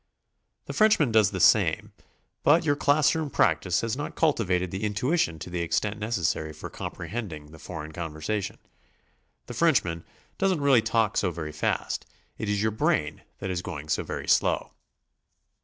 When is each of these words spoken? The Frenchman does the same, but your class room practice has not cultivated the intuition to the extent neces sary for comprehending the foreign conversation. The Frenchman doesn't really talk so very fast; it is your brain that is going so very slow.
The 0.65 0.73
Frenchman 0.73 1.11
does 1.11 1.29
the 1.29 1.39
same, 1.39 1.93
but 2.41 2.65
your 2.65 2.75
class 2.75 3.13
room 3.13 3.29
practice 3.29 3.81
has 3.81 3.95
not 3.95 4.15
cultivated 4.15 4.71
the 4.71 4.83
intuition 4.83 5.37
to 5.37 5.49
the 5.51 5.61
extent 5.61 5.99
neces 5.99 6.25
sary 6.25 6.53
for 6.53 6.71
comprehending 6.71 7.51
the 7.51 7.59
foreign 7.59 7.91
conversation. 7.91 8.57
The 9.45 9.53
Frenchman 9.53 10.03
doesn't 10.39 10.59
really 10.61 10.81
talk 10.81 11.17
so 11.17 11.29
very 11.29 11.51
fast; 11.51 12.07
it 12.39 12.49
is 12.49 12.63
your 12.63 12.71
brain 12.71 13.21
that 13.37 13.51
is 13.51 13.61
going 13.61 13.89
so 13.89 14.01
very 14.01 14.27
slow. 14.27 14.71